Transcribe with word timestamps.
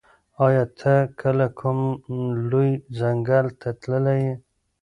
ایا 0.45 0.63
ته 0.79 0.93
کله 1.21 1.47
کوم 1.59 1.79
لوی 2.49 2.69
ځنګل 2.99 3.45
ته 3.59 3.69
تللی 3.81 4.17
یې؟ 4.23 4.33